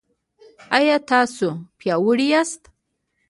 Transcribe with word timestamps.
ایا 0.77 0.97
تاسو 1.09 1.47
پیاوړي 1.79 2.27
یاست؟ 2.33 2.61